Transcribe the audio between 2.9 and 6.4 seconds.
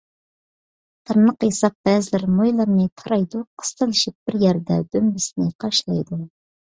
تارايدۇ، قىستىلىشىپ بىر يەردە دۈمبىسىنى قاشلايدۇ.